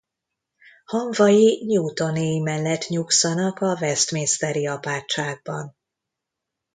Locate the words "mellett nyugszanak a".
2.39-3.77